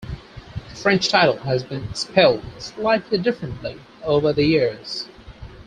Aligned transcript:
The 0.71 0.75
French 0.81 1.09
title 1.09 1.37
has 1.41 1.63
been 1.63 1.93
spelled 1.93 2.43
slightly 2.57 3.19
differently 3.19 3.79
over 4.03 4.33
the 4.33 4.43
years. 4.45 5.07